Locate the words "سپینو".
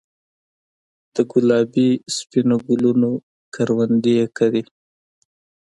2.15-2.57